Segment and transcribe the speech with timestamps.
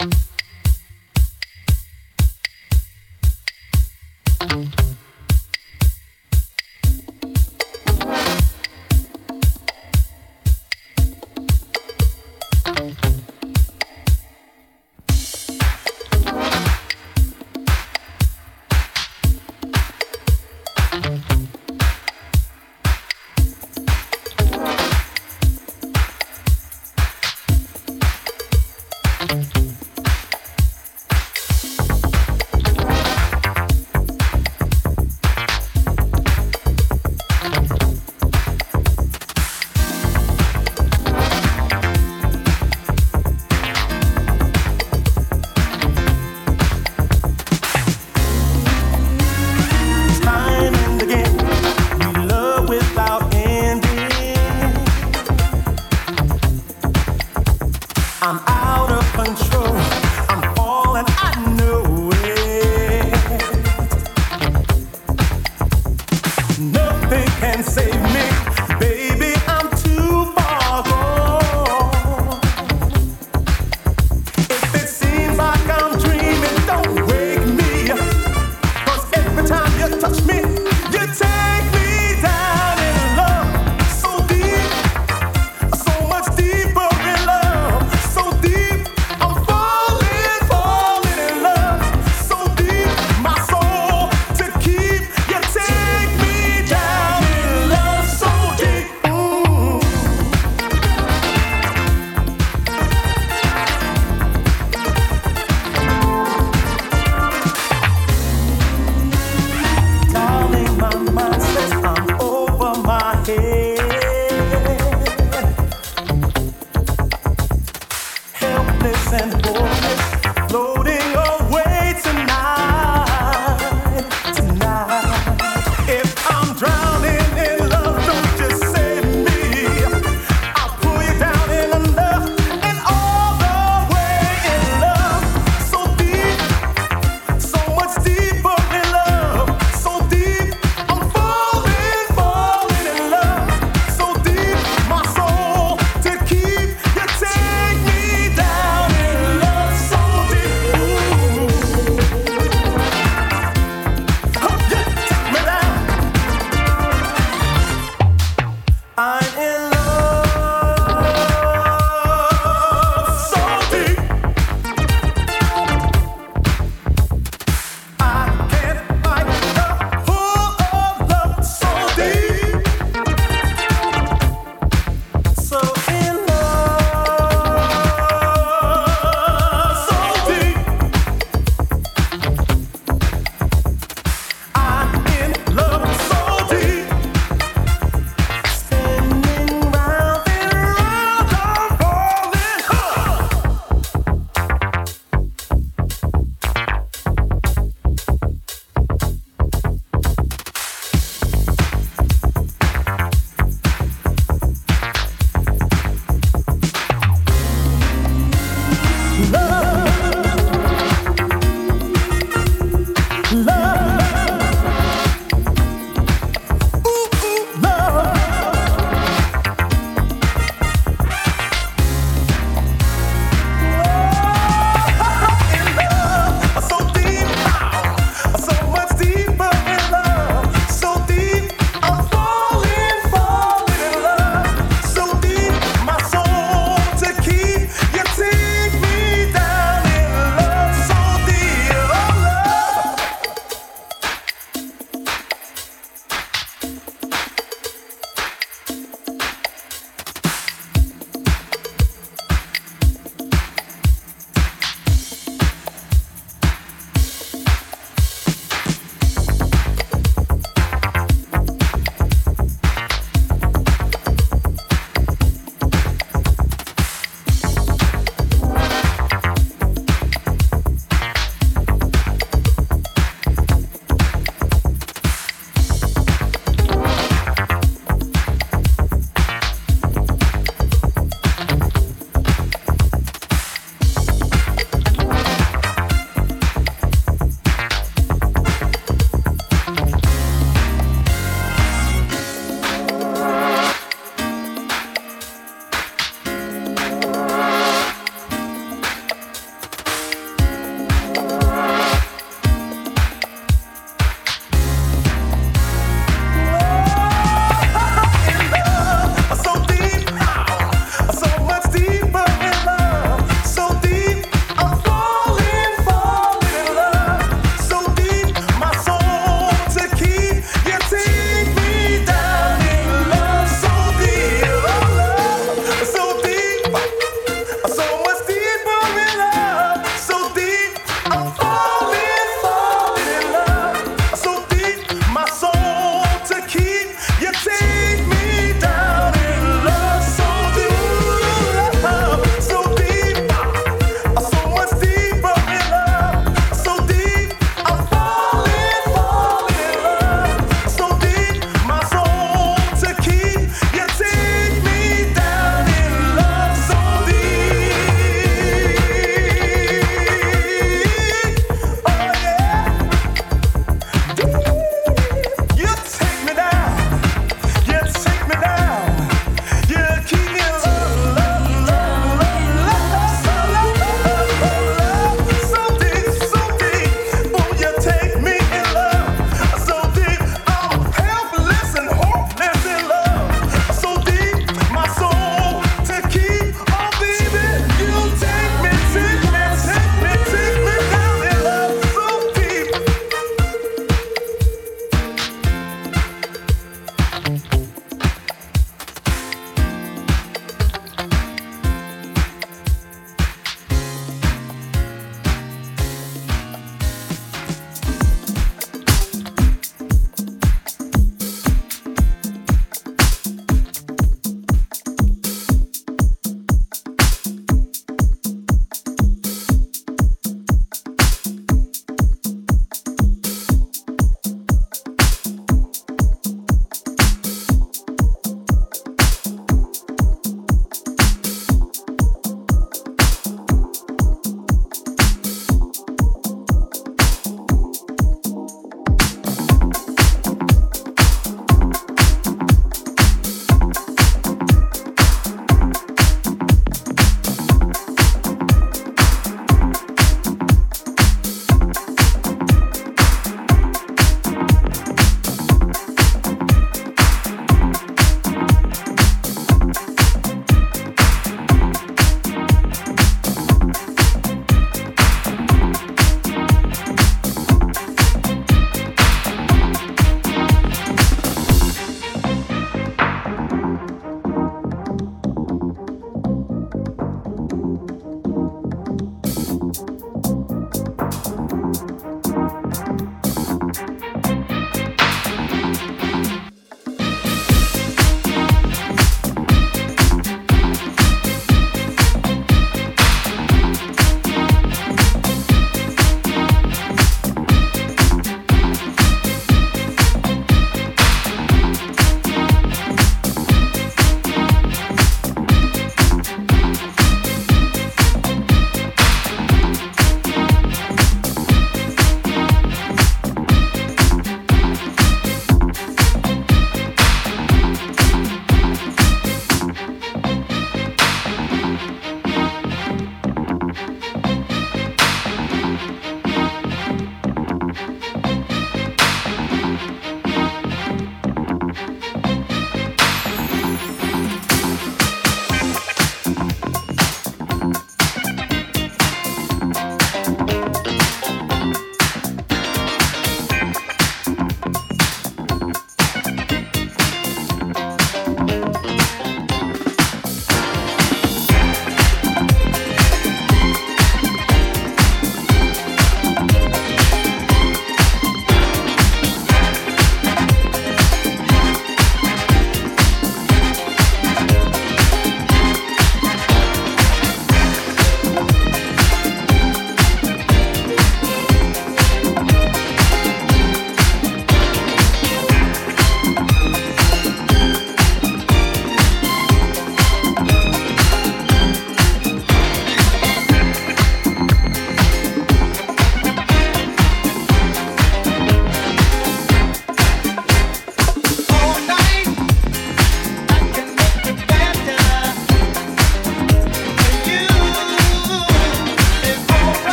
[0.00, 0.39] love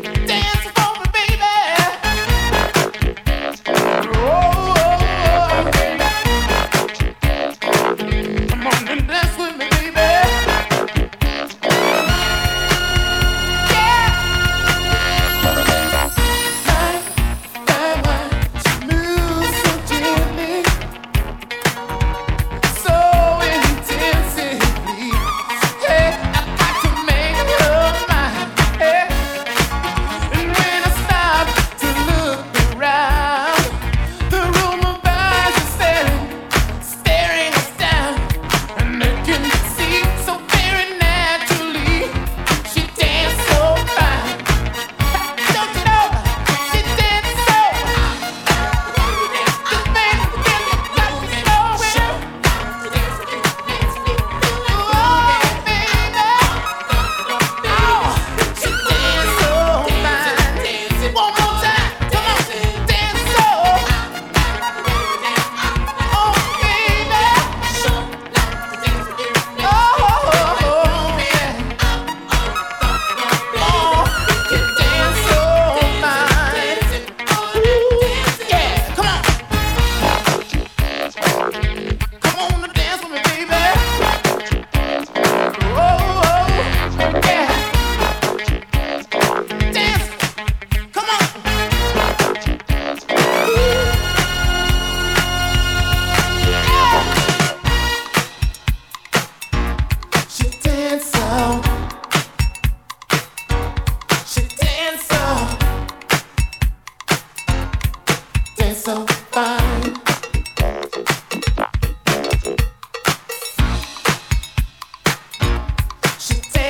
[0.00, 0.31] Bye.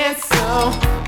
[0.05, 1.02] it's so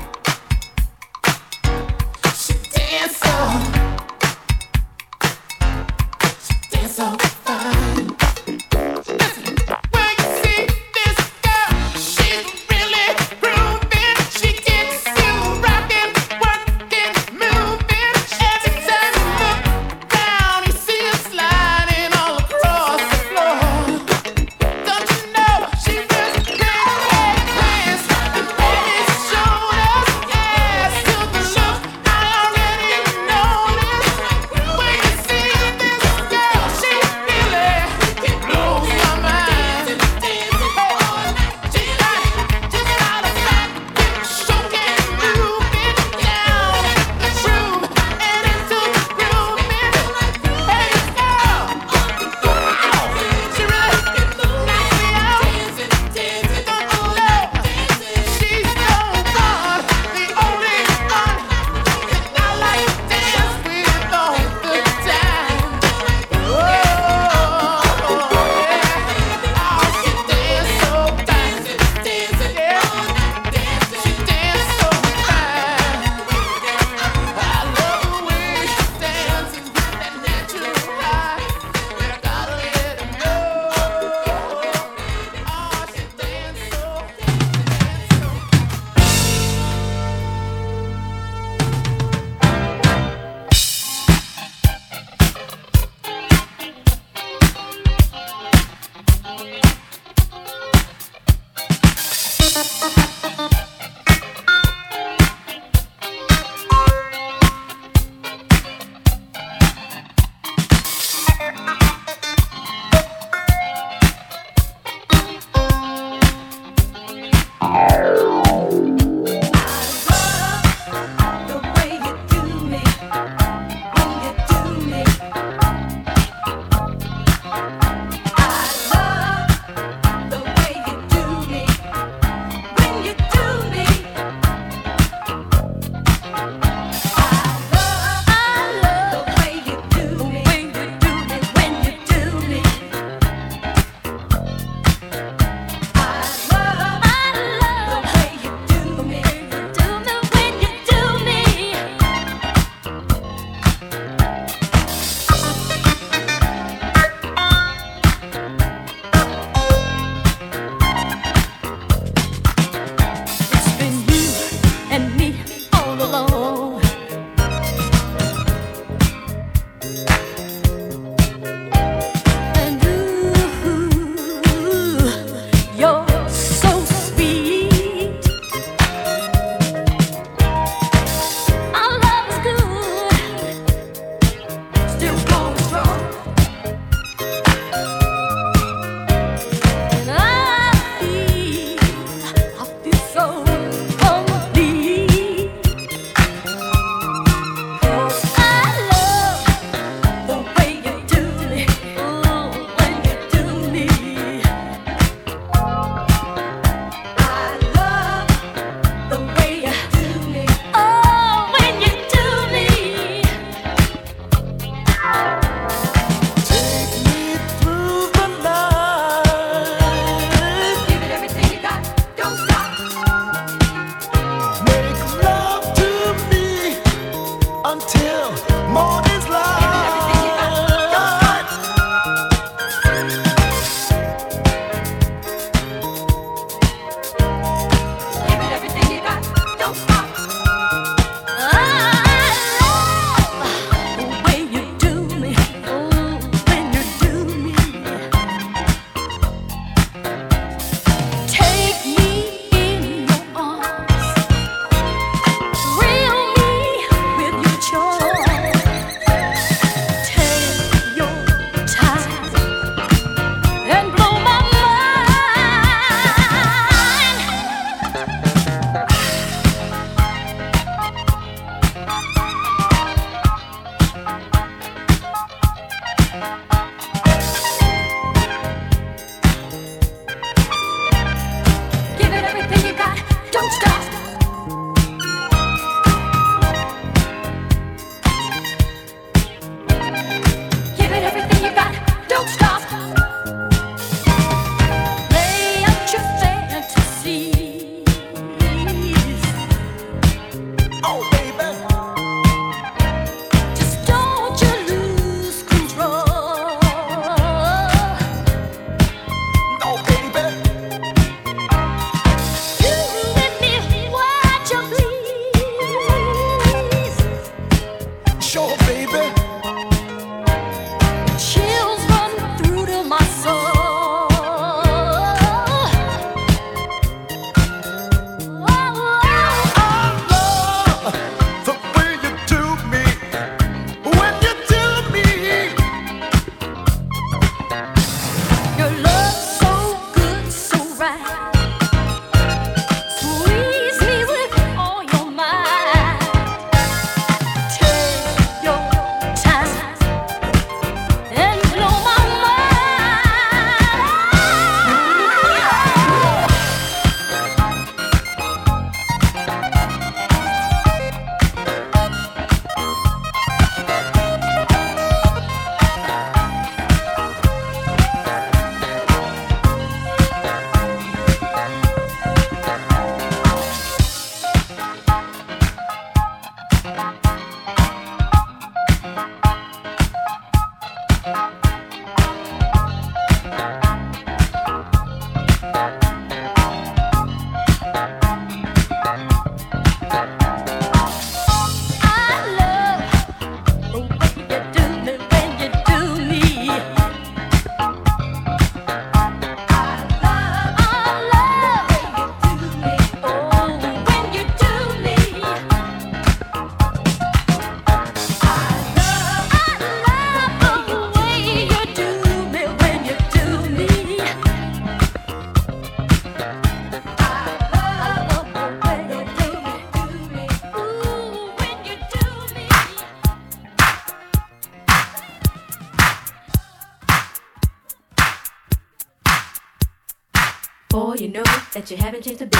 [431.71, 432.34] you haven't changed a bit.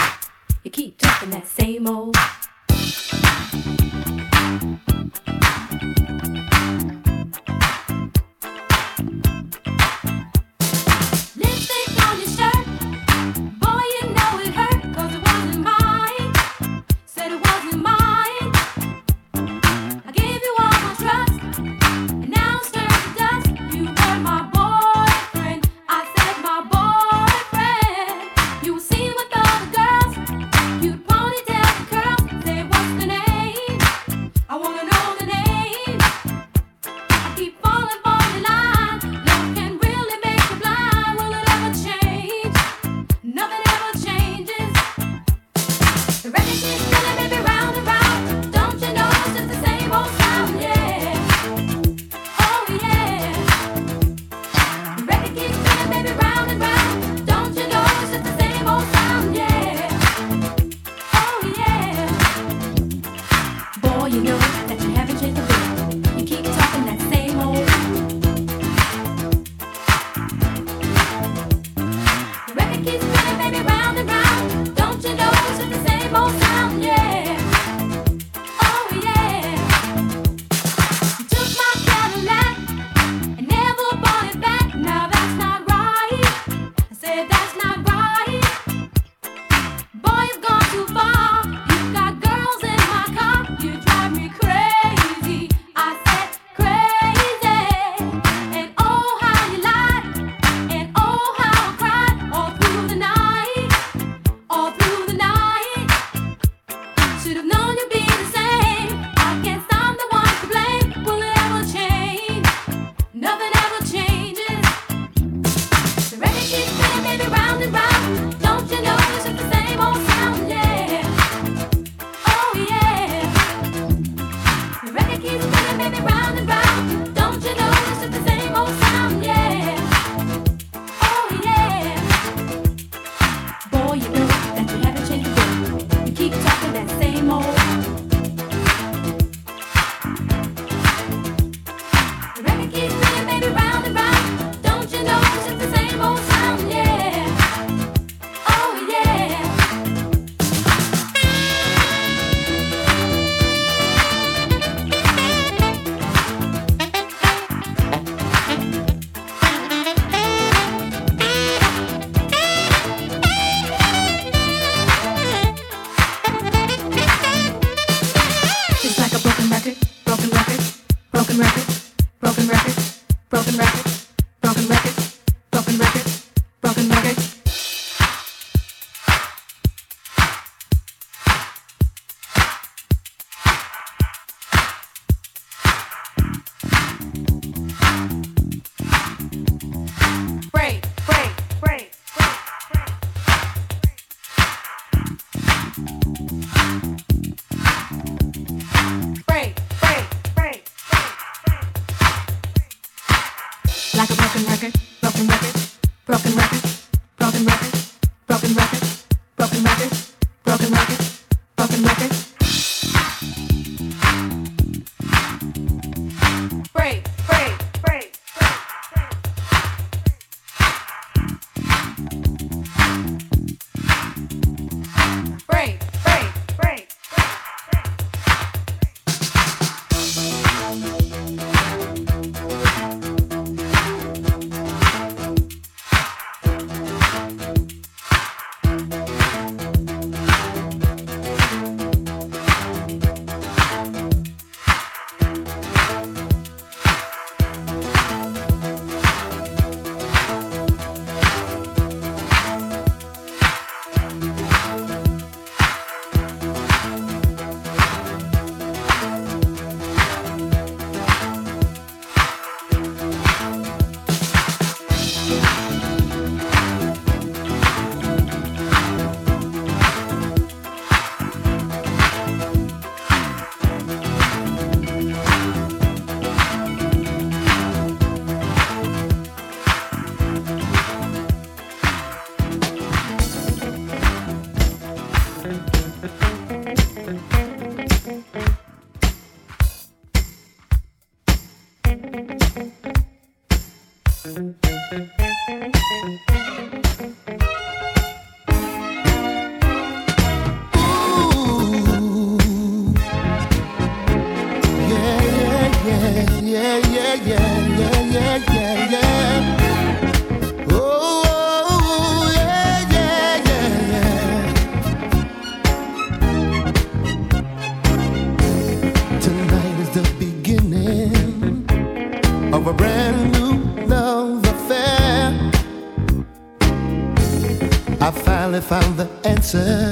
[329.46, 329.85] said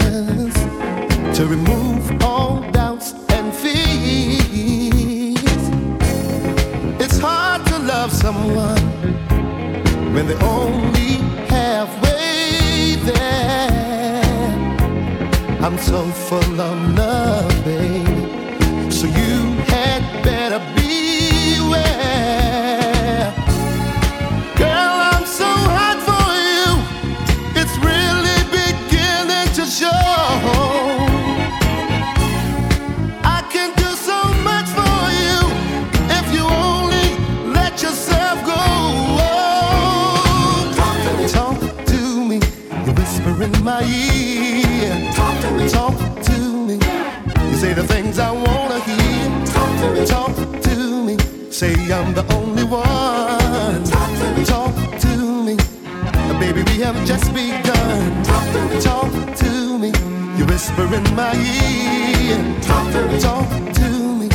[56.94, 58.22] have just begun.
[58.24, 59.92] Talk, talk to me.
[60.38, 62.38] You whisper in my ear.
[62.62, 63.48] Talk, talk
[63.80, 63.88] to
[64.20, 64.28] me.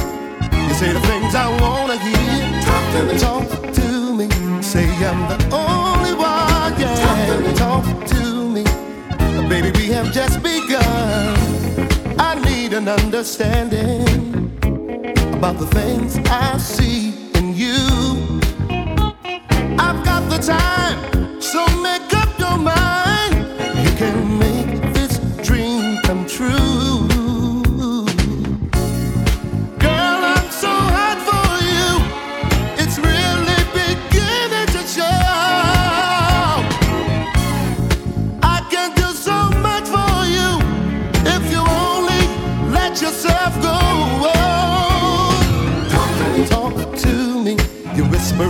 [0.67, 2.61] You say the things I wanna hear.
[2.67, 3.19] Talk to me.
[3.19, 4.61] Talk to me.
[4.61, 6.73] Say I'm the only one.
[6.81, 6.95] Yeah.
[7.05, 7.51] Talk to me.
[7.63, 8.23] Talk to
[8.55, 8.63] me.
[9.49, 11.35] Baby, we have just begun.
[12.19, 14.03] I need an understanding
[15.33, 17.77] about the things I see in you.
[19.79, 21.18] I've got the time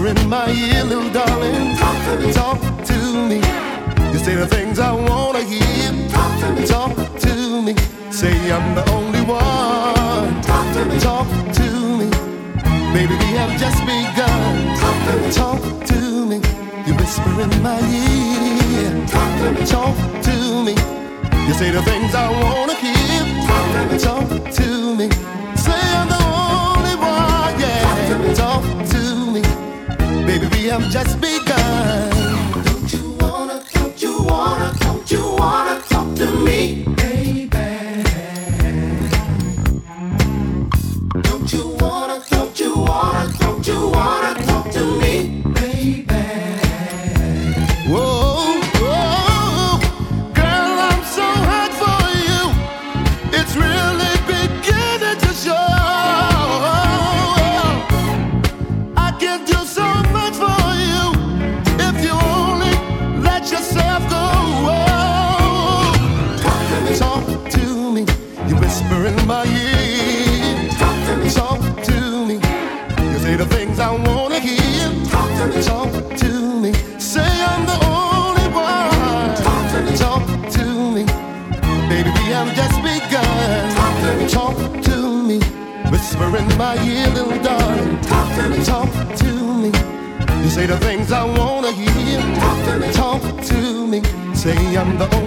[0.09, 1.75] in my ear, little darling.
[1.77, 2.33] Talk to me.
[2.33, 2.97] Talk to
[3.29, 3.37] me.
[4.11, 5.91] You say the things I wanna hear.
[6.09, 6.65] Talk to me.
[6.65, 6.95] Talk
[7.25, 7.73] to me.
[8.09, 10.41] Say I'm the only one.
[10.41, 10.99] Talk to me.
[10.99, 11.27] Talk
[11.59, 11.67] to
[11.99, 12.07] me.
[12.95, 14.75] Baby, we have just begun.
[14.81, 15.31] Talk to me.
[15.41, 15.99] Talk to
[16.31, 16.37] me.
[16.85, 18.91] You whisper in my ear.
[19.13, 19.65] Talk to me.
[19.75, 19.95] Talk
[20.27, 20.35] to
[20.65, 20.73] me.
[21.47, 23.23] You say the things I wanna hear.
[23.47, 23.97] Talk to me.
[24.07, 24.29] Talk
[24.59, 25.07] to me.
[25.65, 27.53] Say I'm the only one.
[27.63, 27.83] Yeah.
[27.85, 28.35] Talk to me.
[28.35, 28.78] Talk
[30.39, 31.58] Baby, we have just begun.
[94.51, 95.18] I'm the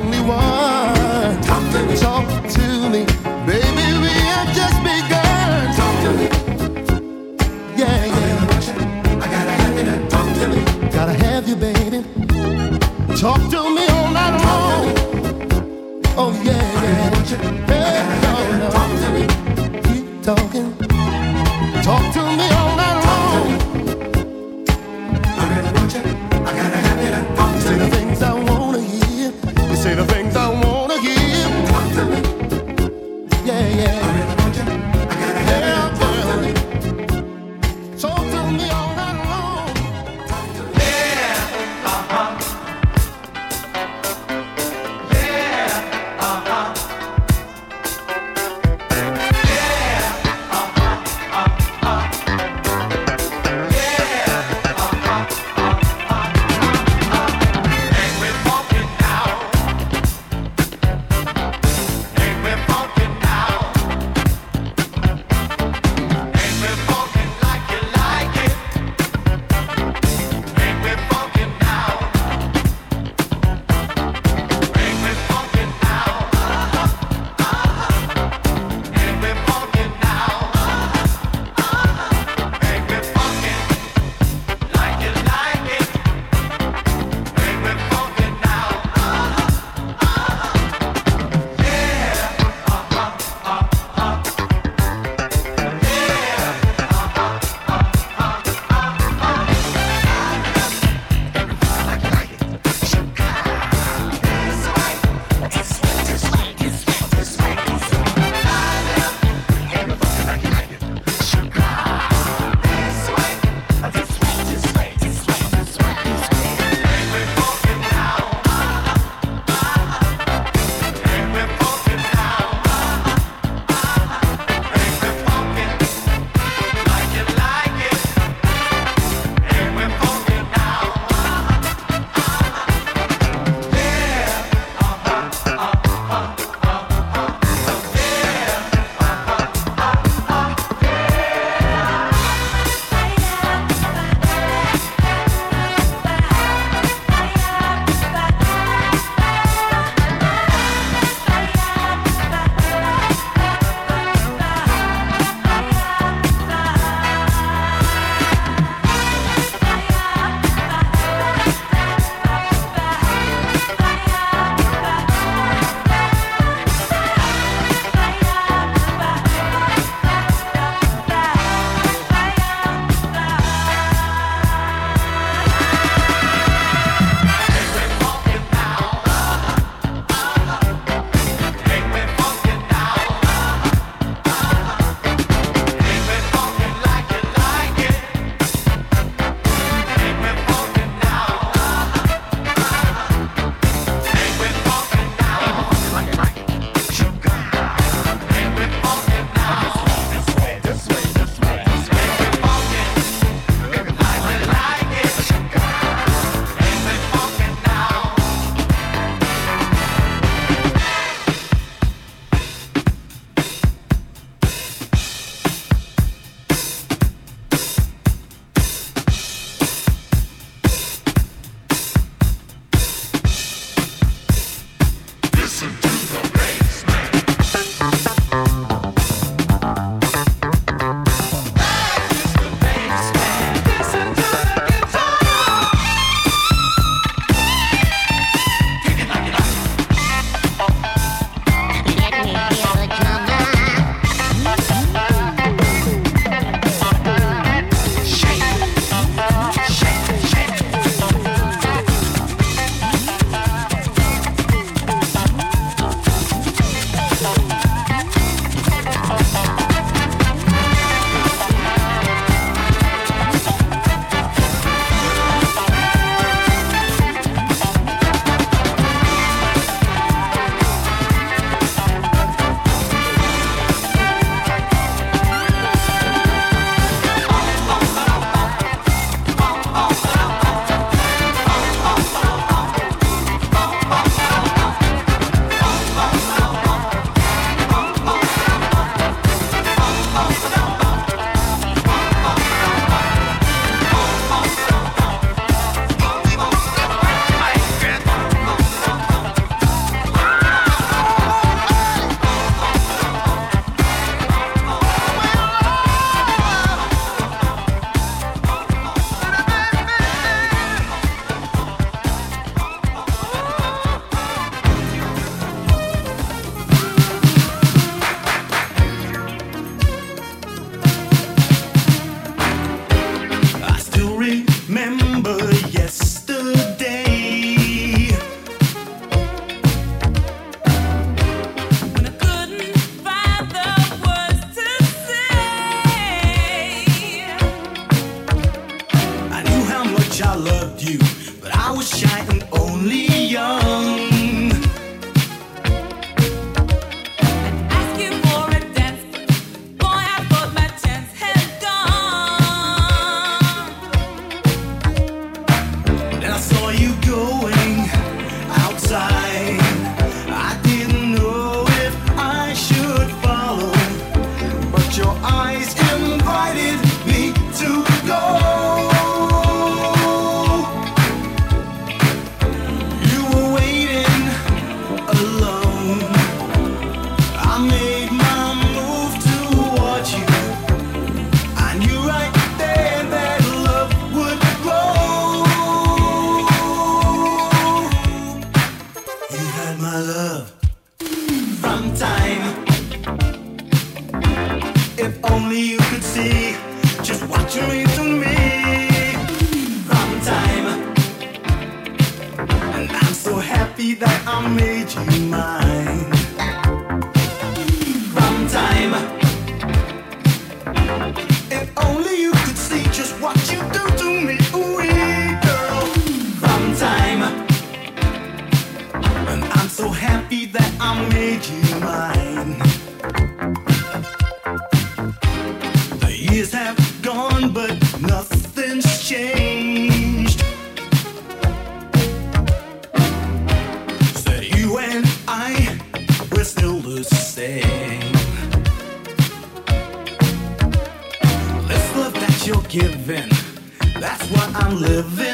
[444.00, 444.18] that
[444.56, 445.31] I'm you mine.